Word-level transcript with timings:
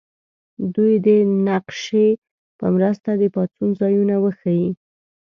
دوی 0.75 0.93
دې 1.05 1.17
د 1.27 1.29
نقشې 1.47 2.07
په 2.59 2.65
مرسته 2.75 3.09
د 3.15 3.23
پاڅون 3.33 3.69
ځایونه 3.79 4.15
وښیي. 4.23 4.69